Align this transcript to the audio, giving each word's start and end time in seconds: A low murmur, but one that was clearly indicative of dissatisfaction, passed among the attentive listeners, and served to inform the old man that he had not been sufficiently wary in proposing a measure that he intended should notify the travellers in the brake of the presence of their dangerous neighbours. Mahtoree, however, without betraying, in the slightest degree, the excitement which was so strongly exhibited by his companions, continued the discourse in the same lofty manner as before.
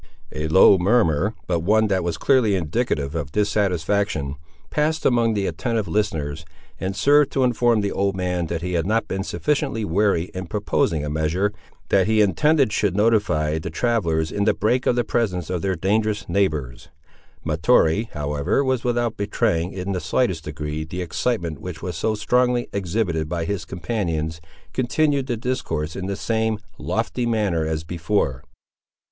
A 0.31 0.47
low 0.47 0.79
murmur, 0.79 1.35
but 1.45 1.59
one 1.59 1.85
that 1.89 2.03
was 2.03 2.17
clearly 2.17 2.55
indicative 2.55 3.13
of 3.13 3.31
dissatisfaction, 3.33 4.33
passed 4.71 5.05
among 5.05 5.35
the 5.35 5.45
attentive 5.45 5.87
listeners, 5.87 6.43
and 6.79 6.95
served 6.95 7.29
to 7.33 7.43
inform 7.43 7.81
the 7.81 7.91
old 7.91 8.15
man 8.17 8.47
that 8.47 8.63
he 8.63 8.73
had 8.73 8.87
not 8.87 9.07
been 9.07 9.23
sufficiently 9.23 9.85
wary 9.85 10.31
in 10.33 10.47
proposing 10.47 11.05
a 11.05 11.09
measure 11.11 11.53
that 11.89 12.07
he 12.07 12.19
intended 12.21 12.73
should 12.73 12.95
notify 12.95 13.59
the 13.59 13.69
travellers 13.69 14.31
in 14.31 14.45
the 14.45 14.55
brake 14.55 14.87
of 14.87 14.95
the 14.95 15.03
presence 15.03 15.51
of 15.51 15.61
their 15.61 15.75
dangerous 15.75 16.27
neighbours. 16.27 16.89
Mahtoree, 17.43 18.09
however, 18.13 18.63
without 18.65 19.17
betraying, 19.17 19.71
in 19.71 19.91
the 19.91 19.99
slightest 20.01 20.45
degree, 20.45 20.83
the 20.83 21.03
excitement 21.03 21.61
which 21.61 21.83
was 21.83 21.95
so 21.95 22.15
strongly 22.15 22.67
exhibited 22.73 23.29
by 23.29 23.45
his 23.45 23.65
companions, 23.65 24.41
continued 24.73 25.27
the 25.27 25.37
discourse 25.37 25.95
in 25.95 26.07
the 26.07 26.15
same 26.15 26.57
lofty 26.79 27.27
manner 27.27 27.63
as 27.67 27.83
before. 27.83 28.43